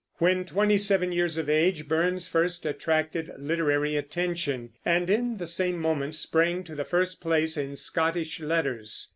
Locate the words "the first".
6.73-7.21